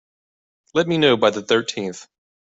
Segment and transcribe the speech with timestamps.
[0.73, 2.07] Let me know by the thirteenth.